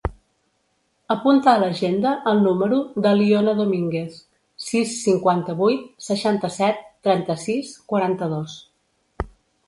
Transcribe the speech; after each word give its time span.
Apunta 1.15 1.49
a 1.49 1.59
l'agenda 1.63 2.13
el 2.31 2.39
número 2.45 2.79
de 3.07 3.11
l'Iona 3.19 3.53
Dominguez: 3.59 4.15
sis, 4.69 4.95
cinquanta-vuit, 5.09 5.83
seixanta-set, 6.07 6.81
trenta-sis, 7.09 7.75
quaranta-dos. 7.93 8.57